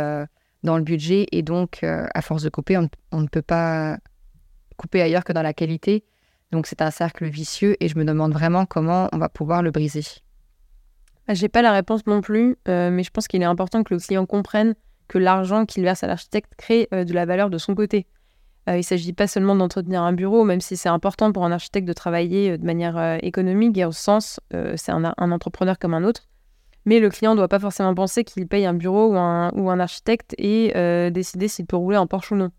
[0.63, 3.99] dans le budget, et donc, à force de couper, on ne peut pas
[4.77, 6.05] couper ailleurs que dans la qualité.
[6.53, 9.71] Donc c'est un cercle vicieux et je me demande vraiment comment on va pouvoir le
[9.71, 10.05] briser.
[11.27, 13.95] Bah, j'ai pas la réponse non plus, euh, mais je pense qu'il est important que
[13.95, 14.75] le client comprenne
[15.09, 18.07] que l'argent qu'il verse à l'architecte crée euh, de la valeur de son côté.
[18.69, 21.53] Euh, il ne s'agit pas seulement d'entretenir un bureau, même si c'est important pour un
[21.53, 24.39] architecte de travailler de manière économique et au sens,
[24.77, 26.29] c'est un, entrepreneur comme un autre.
[26.85, 30.35] Mais le client ne doit pas forcément penser qu'il paye un bureau ou un, architecte
[30.39, 30.73] et
[31.11, 32.51] décider s'il peut rouler en Porsche ou non.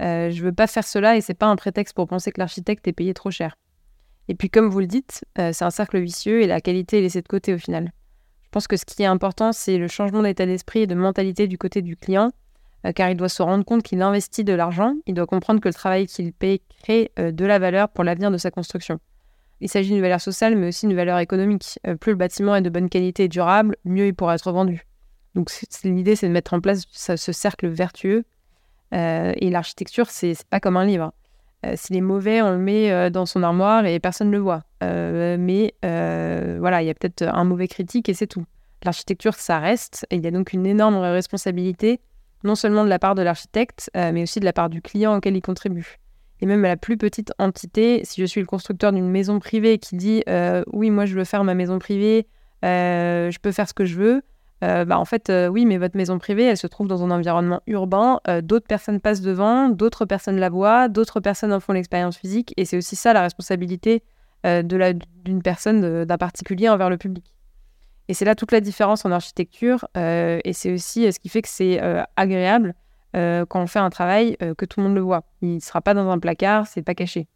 [0.00, 2.86] Euh, je veux pas faire cela et c'est pas un prétexte pour penser que l'architecte
[2.88, 3.54] est payé trop cher.
[4.28, 7.02] Et puis, comme vous le dites, euh, c'est un cercle vicieux et la qualité est
[7.02, 7.92] laissée de côté au final.
[8.42, 11.46] Je pense que ce qui est important, c'est le changement d'état d'esprit et de mentalité
[11.46, 12.30] du côté du client,
[12.86, 15.68] euh, car il doit se rendre compte qu'il investit de l'argent, il doit comprendre que
[15.68, 18.98] le travail qu'il paye crée de la valeur pour l'avenir de sa construction.
[19.60, 21.78] Il s'agit d'une valeur sociale, mais aussi d'une valeur économique.
[22.00, 24.86] plus le bâtiment est de bonne qualité et durable, mieux il pourra être vendu.
[25.34, 25.50] Donc
[25.84, 28.24] l'idée, c'est de mettre en place ce cercle vertueux
[28.94, 31.12] euh, et l'architecture, c'est pas comme un livre.
[31.66, 34.38] Euh, s'il est mauvais, on le met euh, dans son armoire et personne ne le
[34.38, 34.62] voit.
[34.80, 38.44] mais voilà, il y a peut-être un mauvais critique et c'est tout.
[38.84, 40.06] L'architecture, ça reste.
[40.10, 42.00] Et il y a donc une énorme responsabilité,
[42.44, 45.36] non seulement de la part de l'architecte, mais aussi de la part du client auquel
[45.36, 45.98] il contribue.
[46.40, 49.78] Et même à la plus petite entité, si je suis le constructeur d'une maison privée
[49.78, 50.24] qui dit
[50.72, 52.26] oui, moi je veux faire ma maison privée,
[52.62, 54.22] je peux faire ce que je veux,
[54.62, 57.10] euh, bah, en fait, euh, oui, mais votre maison privée, elle se trouve dans un
[57.10, 58.20] environnement urbain.
[58.28, 62.52] Euh, d'autres personnes passent devant, d'autres personnes la voient, d'autres personnes en font l'expérience physique.
[62.56, 64.02] Et c'est aussi ça la responsabilité
[64.42, 67.34] d'une personne, d'un particulier envers le public.
[68.08, 69.86] Et c'est là toute la différence en architecture.
[69.94, 71.78] et c'est aussi ce qui fait que c'est
[72.16, 72.74] agréable
[73.12, 75.24] quand on fait un travail que tout le monde le voit.
[75.42, 77.26] Il ne sera pas dans un placard, c'est pas caché.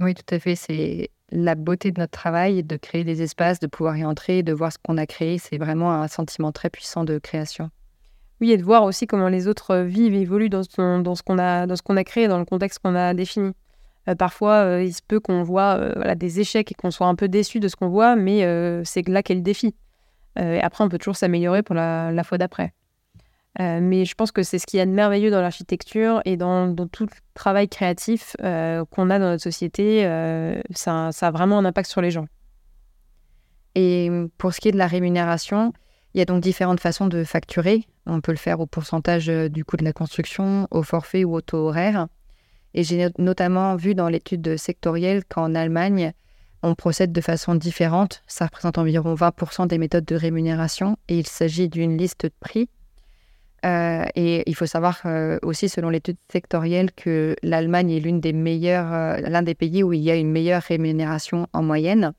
[0.00, 0.56] Oui, tout à fait.
[0.56, 4.52] C'est la beauté de notre travail, de créer des espaces, de pouvoir y entrer, de
[4.52, 5.38] voir ce qu'on a créé.
[5.38, 7.70] C'est vraiment un sentiment très puissant de création.
[8.40, 11.22] Oui, et de voir aussi comment les autres vivent et évoluent dans ce, dans ce
[11.22, 13.52] qu'on a, dans ce qu'on a créé, dans le contexte qu'on a défini.
[14.08, 17.06] Euh, parfois, euh, il se peut qu'on voit euh, voilà, des échecs et qu'on soit
[17.06, 18.40] un peu déçu de ce qu'on voit, mais
[18.84, 19.74] c'est là qu'est le défi.
[20.36, 22.74] et après, on peut toujours s'améliorer pour la, la fois d'après.
[23.58, 26.74] Mais je pense que c'est ce qu'il y a de merveilleux dans l'architecture et dans,
[26.88, 30.02] tout le travail créatif qu'on a dans notre société.
[30.74, 32.26] Ça, ça, a vraiment un impact sur les gens.
[33.74, 35.72] Et pour ce qui est de la rémunération,
[36.14, 37.84] il y a donc différentes façons de facturer.
[38.06, 41.40] On peut le faire au pourcentage du coût de la construction, au forfait ou au
[41.40, 42.06] taux horaire.
[42.74, 46.12] Et j'ai notamment vu dans l'étude sectorielle qu'en Allemagne,
[46.62, 48.22] on procède de façon différente.
[48.26, 52.68] Ça représente environ 20% des méthodes de rémunération et il s'agit d'une liste de prix.
[53.64, 58.34] Euh, et il faut savoir euh, aussi, selon l'étude sectorielle, que l'Allemagne est l'une des
[58.34, 62.12] euh, l'un des pays où il y a une meilleure rémunération en moyenne.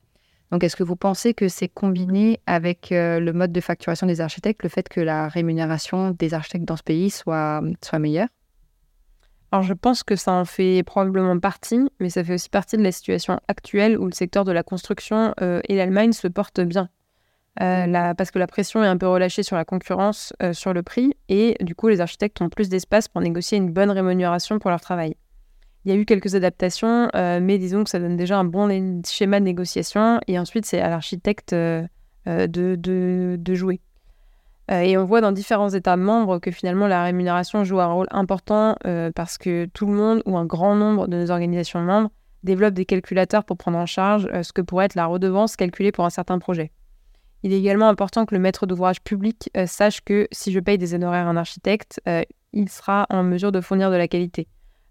[0.52, 4.62] Donc, est-ce que vous pensez que c'est combiné avec le mode de facturation des architectes,
[4.64, 8.30] le fait que la rémunération des architectes dans ce pays soit, soit meilleure?
[9.52, 12.84] Alors je pense que ça en fait probablement partie, mais ça fait aussi partie de
[12.84, 16.90] la situation actuelle où le secteur de la construction et l'Allemagne se portent bien.
[17.62, 20.84] Euh, parce que la pression est un peu relâchée sur la concurrence, euh, sur le
[20.84, 24.70] prix, et du coup les architectes ont plus d'espace pour négocier une bonne rémunération pour
[24.70, 25.16] leur travail.
[25.86, 29.40] Il y a eu quelques adaptations, mais disons que ça donne déjà un bon schéma
[29.40, 31.88] de négociation, et ensuite c'est à l'architecte de
[33.54, 33.80] jouer.
[34.72, 38.08] Euh, et on voit dans différents États membres que finalement la rémunération joue un rôle
[38.10, 42.10] important euh, parce que tout le monde ou un grand nombre de nos organisations membres
[42.44, 45.92] développent des calculateurs pour prendre en charge euh, ce que pourrait être la redevance calculée
[45.92, 46.72] pour un certain projet.
[47.46, 50.96] Il est également important que le maître d'ouvrage public sache que si je paye des
[50.96, 52.02] honoraires à un architecte,
[52.54, 54.48] il sera en mesure de fournir de la qualité.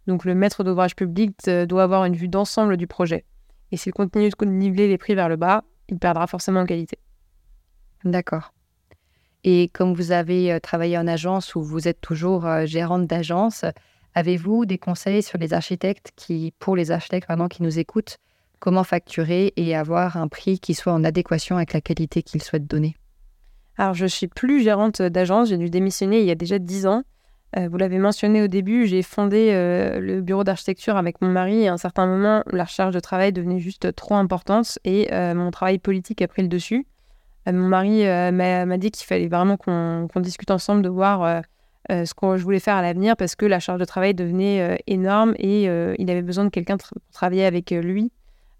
[0.07, 1.33] Donc le maître d'ouvrage public
[1.67, 3.25] doit avoir une vue d'ensemble du projet.
[3.73, 6.97] Et s'il continue de niveler les prix vers le bas, il perdra forcément en qualité.
[8.05, 8.53] D'accord.
[9.45, 13.65] Et comme vous avez euh, travaillé en agence ou vous êtes toujours euh, gérante d'agence,
[14.15, 18.19] avez-vous des conseils sur les architectes qui, pour les architectes vraiment qui nous écoutent,
[18.59, 22.67] comment facturer et avoir un prix qui soit en adéquation avec la qualité qu'ils souhaitent
[22.67, 22.97] donner
[23.77, 27.03] Alors, je suis plus gérante d'agence, j'ai dû démissionner il y a déjà dix ans.
[27.57, 31.73] Euh, vous l'avez mentionné au début, j'ai fondé le bureau d'architecture avec mon mari à
[31.73, 36.23] un certain moment, la charge de travail devenait juste trop importante et mon travail politique
[36.23, 36.87] a pris le dessus.
[37.49, 41.23] Euh, mon mari euh, m'a dit qu'il fallait vraiment qu'on discute ensemble de voir
[41.91, 44.83] euh, ce que je voulais faire à l'avenir parce que la charge de travail devenait
[44.87, 48.11] énorme et il avait besoin de quelqu'un pour travailler avec lui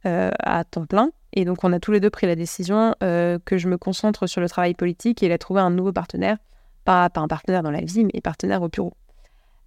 [0.05, 1.11] à temps plein.
[1.33, 4.41] Et donc, on a tous les deux pris la décision que je me concentre sur
[4.41, 6.37] le travail politique et il a trouvé un nouveau partenaire,
[6.85, 8.93] pas, pas un partenaire dans la vie, mais partenaire au bureau.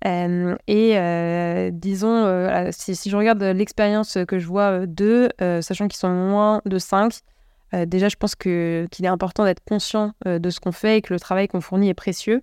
[0.05, 5.29] et disons, si, je regarde l'expérience que je vois d'eux,
[5.61, 7.11] sachant qu'ils sont moins de 5,
[7.73, 11.01] euh, déjà, je pense qu'il est important d'être conscient euh, de ce qu'on fait et
[11.01, 12.41] que le travail qu'on fournit est précieux.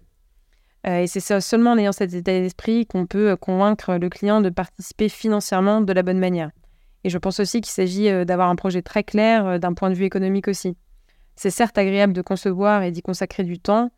[0.87, 4.51] Euh, et c'est seulement en ayant cet état d'esprit qu'on peut convaincre le client de
[4.51, 6.51] participer financièrement de la bonne manière.
[7.05, 10.05] Et je pense aussi qu'il s'agit d'avoir un projet très clair d'un point de vue
[10.05, 10.77] économique aussi.
[11.37, 13.91] C'est certes agréable de concevoir et d'y consacrer du temps,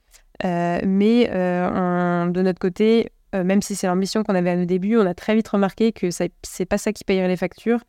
[0.42, 5.14] mais de notre côté, même si c'est l'ambition qu'on avait à nos débuts, on a
[5.14, 7.81] très vite remarqué que ce n'est pas ça qui payerait les factures,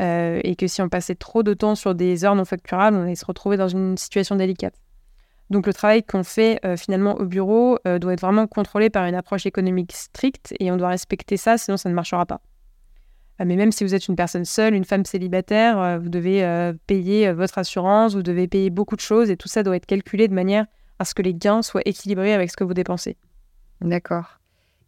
[0.00, 3.02] euh, et que si on passait trop de temps sur des heures non facturables, on
[3.02, 4.74] allait se retrouver dans une situation délicate.
[5.50, 9.04] Donc le travail qu'on fait euh, finalement au bureau euh, doit être vraiment contrôlé par
[9.04, 12.40] une approche économique stricte et on doit respecter ça, sinon ça ne marchera pas.
[13.44, 17.58] Mais même si vous êtes une personne seule, une femme célibataire, vous devez payer votre
[17.58, 20.66] assurance, vous devez payer beaucoup de choses et tout ça doit être calculé de manière
[20.98, 23.16] à ce que les gains soient équilibrés avec ce que vous dépensez.
[23.80, 24.40] D'accord.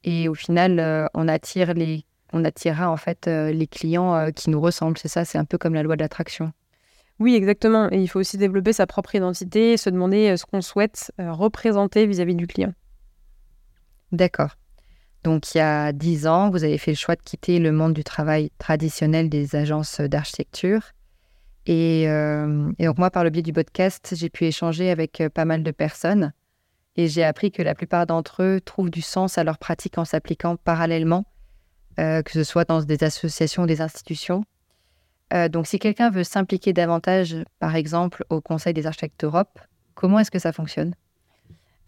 [0.04, 4.50] Et au final, on attire les on attirera en fait euh, les clients euh, qui
[4.50, 4.98] nous ressemblent.
[4.98, 6.52] C'est ça, c'est un peu comme la loi de l'attraction.
[7.18, 7.88] Oui, exactement.
[7.92, 12.06] Et il faut aussi développer sa propre identité, se demander euh, ce qu'on souhaite représenter
[12.06, 12.72] vis-à-vis du client.
[14.10, 14.56] D'accord.
[15.24, 17.92] Donc il y a dix ans, vous avez fait le choix de quitter le monde
[17.92, 20.82] du travail traditionnel des agences d'architecture.
[21.66, 25.62] Et, et, donc moi, par le biais du podcast, j'ai pu échanger avec pas mal
[25.62, 26.32] de personnes.
[26.96, 30.04] Et j'ai appris que la plupart d'entre eux trouvent du sens à leur pratique en
[30.04, 31.24] s'appliquant parallèlement
[31.98, 34.44] euh, que ce soit dans des associations ou des institutions.
[35.34, 39.60] Euh, donc, si quelqu'un veut s'impliquer davantage, par exemple, au Conseil des architectes d'Europe,
[39.94, 40.94] comment est-ce que ça fonctionne?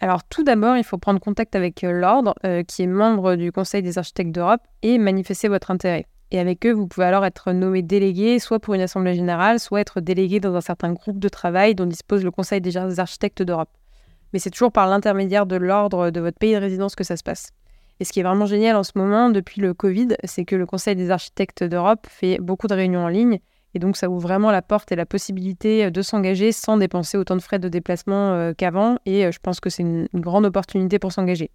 [0.00, 2.34] Alors tout d'abord, il faut prendre contact avec euh, l'ordre,
[2.66, 6.06] qui est membre du Conseil des architectes d'Europe, et manifester votre intérêt.
[6.30, 9.80] Et avec eux, vous pouvez alors être nommé délégué, soit pour une assemblée générale, soit
[9.80, 13.70] être délégué dans un certain groupe de travail dont dispose le Conseil des architectes d'Europe.
[14.32, 17.22] Mais c'est toujours par l'intermédiaire de l'ordre de votre pays de résidence que ça se
[17.22, 17.50] passe.
[18.00, 20.66] Et ce qui est vraiment génial en ce moment, depuis le Covid, c'est que le
[20.66, 23.38] Conseil des architectes d'Europe fait beaucoup de réunions en ligne
[23.74, 27.36] Et donc, ça ouvre vraiment la porte et la possibilité de s'engager sans dépenser autant
[27.36, 28.98] de frais de déplacement qu'avant.
[29.04, 31.50] Et je pense que c'est une, grande opportunité pour s'engager.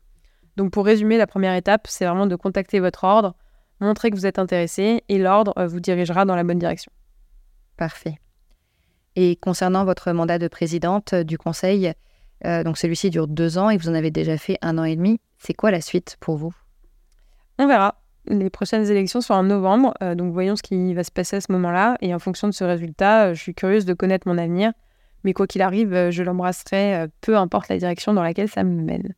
[0.58, 3.36] Donc, pour résumer, la première étape, c'est vraiment de contacter votre ordre,
[3.80, 6.92] montrer que vous êtes intéressé et l'ordre vous dirigera dans la bonne direction.
[7.78, 8.20] Parfait.
[9.16, 11.94] Et concernant votre mandat de présidente du conseil,
[12.44, 15.22] donc celui-ci dure deux ans et vous en avez déjà fait un an et demi.
[15.38, 16.54] C'est quoi la suite pour vous?
[17.58, 17.96] On verra.
[18.30, 21.42] Les prochaines élections sont en novembre, euh, donc voyons ce qui va se passer à
[21.42, 21.98] ce moment-là.
[22.02, 24.72] Et en fonction de ce résultat, euh, je suis curieuse de connaître mon avenir.
[25.24, 28.84] Mais quoi qu'il arrive, euh, je l'embrasserai, peu importe la direction dans laquelle ça me
[28.84, 29.16] mène.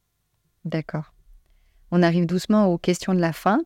[0.63, 1.13] D'accord.
[1.91, 3.60] On arrive doucement aux questions de la fin.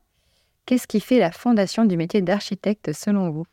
[0.66, 3.46] Qu'est-ce qui fait la fondation du métier d'architecte selon vous?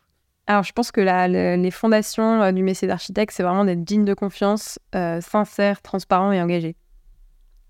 [0.47, 4.79] Alors, je pense que les fondations du métier d'architecte, c'est vraiment d'être digne de confiance,
[5.21, 6.75] sincère, transparent et engagé.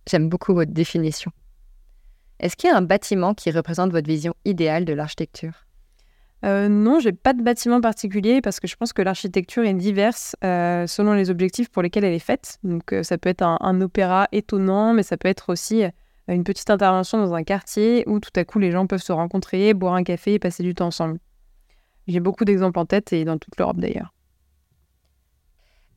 [0.08, 1.32] J'aime beaucoup votre définition.
[2.42, 5.64] Est-ce qu'il y a un bâtiment qui représente votre vision idéale de l'architecture?
[6.44, 10.34] Euh, non, j'ai pas de bâtiment particulier parce que je pense que l'architecture est diverse
[10.42, 12.58] euh, selon les objectifs pour lesquels elle est faite.
[12.64, 15.84] Donc euh, ça peut être un, opéra étonnant, mais ça peut être aussi
[16.26, 19.72] une petite intervention dans un quartier où tout à coup les gens peuvent se rencontrer,
[19.72, 21.20] boire un café et passer du temps ensemble.
[22.08, 24.12] J'ai beaucoup d'exemples en tête et dans toute l'Europe d'ailleurs.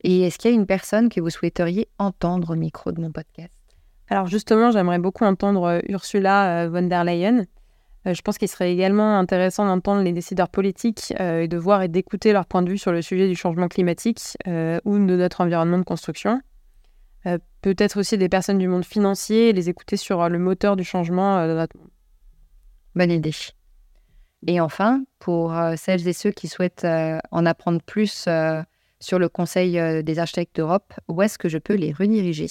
[0.04, 3.10] Et est-ce qu'il y a une personne que vous souhaiteriez entendre au micro de mon
[3.10, 3.55] podcast?
[4.08, 7.46] Alors justement, j'aimerais beaucoup entendre euh, Ursula euh, von der Leyen.
[8.06, 11.88] Euh, je pense qu'il serait également intéressant d'entendre les décideurs politiques et de voir et
[11.88, 15.78] d'écouter leur point de vue sur le sujet du changement climatique ou de notre environnement
[15.78, 16.40] de construction.
[17.62, 21.54] Peut-être aussi des personnes du monde financier les écouter sur le moteur du changement de
[21.54, 21.76] notre.
[22.94, 23.34] Bonne idée.
[24.46, 26.86] Et enfin, pour celles et ceux qui souhaitent
[27.32, 28.28] en apprendre plus
[29.00, 32.46] sur le Conseil des architectes d'Europe, où est-ce que je peux les rediriger?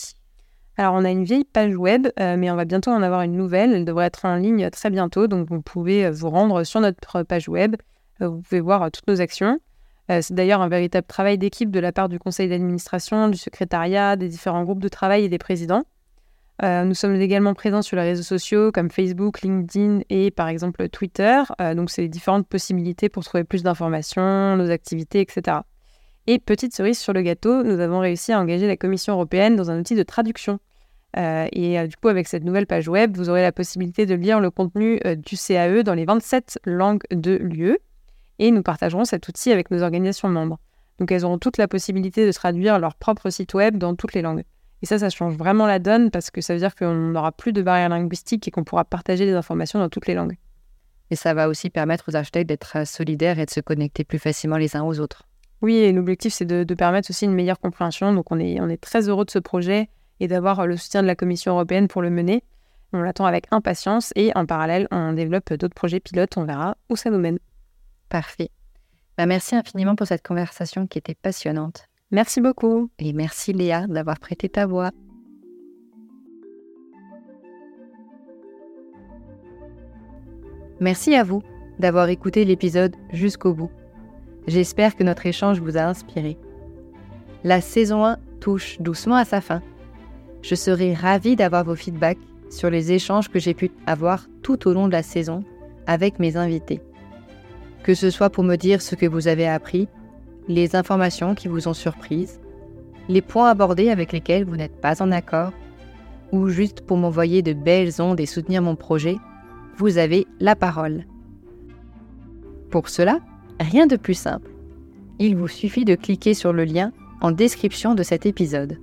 [0.78, 3.36] Alors, on a une vieille page web, euh, mais on va bientôt en avoir une
[3.36, 3.74] nouvelle.
[3.74, 7.24] Elle devrait être en ligne très bientôt, donc vous pouvez euh, vous rendre sur notre
[7.24, 7.78] page web.
[8.22, 9.60] Euh, vous pouvez voir toutes nos actions.
[10.08, 14.28] C'est d'ailleurs un véritable travail d'équipe de la part du conseil d'administration, du secrétariat, des
[14.28, 15.82] différents groupes de travail et des présidents.
[16.62, 21.42] nous sommes également présents sur les réseaux sociaux comme Facebook, LinkedIn et par exemple Twitter.
[21.76, 25.62] donc, c'est différentes possibilités pour trouver plus d'informations, nos activités, etc.
[26.28, 29.70] Et petite cerise sur le gâteau, nous avons réussi à engager la Commission européenne dans
[29.70, 30.60] un outil de traduction.
[31.18, 34.16] Euh, et euh, du coup, avec cette nouvelle page web, vous aurez la possibilité de
[34.16, 37.78] lire le contenu euh, du CAE dans les 27 langues de l'UE.
[38.40, 40.60] Et nous partagerons cet outil avec nos organisations membres.
[41.00, 44.22] Donc elles auront toute la possibilité de traduire leur propre site web dans toutes les
[44.22, 44.44] langues.
[44.82, 47.54] Et ça, ça change vraiment la donne parce que ça veut dire qu'on n'aura plus
[47.54, 50.38] de barrières linguistiques et qu'on pourra partager des informations dans toutes les langues.
[51.12, 54.58] Et ça va aussi permettre aux architectes d'être solidaires et de se connecter plus facilement
[54.58, 55.24] les uns aux autres.
[55.66, 58.14] Oui, et l'objectif, c'est de, permettre aussi une meilleure compréhension.
[58.14, 61.08] Donc, on est, on est très heureux de ce projet et d'avoir le soutien de
[61.08, 62.44] la Commission européenne pour le mener.
[62.94, 66.38] On l'attend avec impatience et en parallèle, on développe d'autres projets pilotes.
[66.38, 67.40] On verra où ça nous mène.
[68.10, 68.52] Parfait.
[69.18, 71.88] Bah, merci infiniment pour cette conversation qui était passionnante.
[72.12, 72.92] Merci beaucoup.
[73.00, 74.92] Et merci Léa d'avoir prêté ta voix.
[80.80, 81.42] Merci à vous
[81.80, 83.72] d'avoir écouté l'épisode jusqu'au bout.
[84.48, 86.38] J'espère que notre échange vous a inspiré.
[87.44, 89.62] La saison 1 touche doucement à sa fin.
[90.42, 92.20] Je serai ravie d'avoir vos feedbacks
[92.52, 95.44] sur les échanges que j'ai pu avoir tout au long de la saison
[95.88, 96.82] avec mes invités.
[97.84, 99.88] Que ce soit pour me dire ce que vous avez appris,
[100.48, 102.40] les informations qui vous ont surprise,
[103.10, 105.54] les points abordés avec lesquels vous n'êtes pas en accord,
[106.32, 109.18] ou juste pour m'envoyer de belles ondes et soutenir mon projet,
[109.78, 111.06] vous avez la parole.
[112.70, 113.20] Pour cela,
[113.60, 114.50] Rien de plus simple.
[115.20, 116.92] Il vous suffit de cliquer sur le lien
[117.22, 118.78] en description de cet épisode.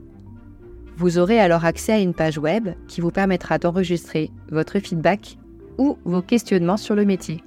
[0.96, 5.36] Vous aurez alors accès à une page web qui vous permettra d'enregistrer votre feedback
[5.78, 7.42] ou vos questionnements sur le métier.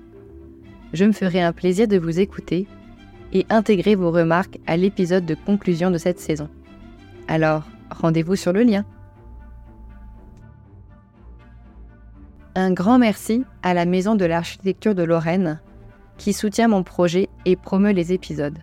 [0.93, 2.67] Je me ferai un plaisir de vous écouter
[3.33, 6.49] et intégrer vos remarques à l'épisode de conclusion de cette saison.
[7.27, 8.85] Alors, rendez-vous sur le lien.
[12.55, 15.59] Un grand merci à la Maison de l'Architecture de Lorraine
[16.17, 18.59] qui soutient mon projet et promeut les épisodes.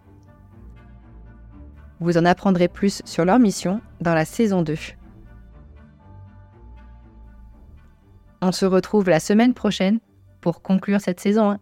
[2.01, 4.75] Vous en apprendrez plus sur leur mission dans la saison 2.
[8.41, 10.01] On se retrouve la semaine prochaine
[10.41, 11.61] pour conclure cette saison 1.